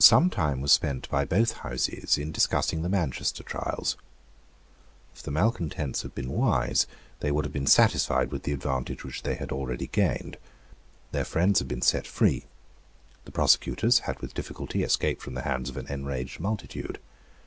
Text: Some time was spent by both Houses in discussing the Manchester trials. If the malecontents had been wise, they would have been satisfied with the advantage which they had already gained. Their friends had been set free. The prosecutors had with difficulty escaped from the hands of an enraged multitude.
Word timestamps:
Some 0.00 0.28
time 0.28 0.60
was 0.60 0.72
spent 0.72 1.08
by 1.08 1.24
both 1.24 1.52
Houses 1.62 2.18
in 2.18 2.32
discussing 2.32 2.82
the 2.82 2.90
Manchester 2.90 3.42
trials. 3.42 3.96
If 5.14 5.22
the 5.22 5.30
malecontents 5.30 6.02
had 6.02 6.14
been 6.14 6.30
wise, 6.30 6.86
they 7.20 7.30
would 7.32 7.46
have 7.46 7.52
been 7.54 7.66
satisfied 7.66 8.30
with 8.30 8.42
the 8.42 8.52
advantage 8.52 9.04
which 9.04 9.22
they 9.22 9.36
had 9.36 9.52
already 9.52 9.86
gained. 9.86 10.36
Their 11.12 11.24
friends 11.24 11.60
had 11.60 11.68
been 11.68 11.80
set 11.80 12.06
free. 12.06 12.44
The 13.24 13.32
prosecutors 13.32 14.00
had 14.00 14.20
with 14.20 14.34
difficulty 14.34 14.82
escaped 14.82 15.22
from 15.22 15.32
the 15.32 15.44
hands 15.48 15.70
of 15.70 15.78
an 15.78 15.86
enraged 15.86 16.40
multitude. 16.40 16.98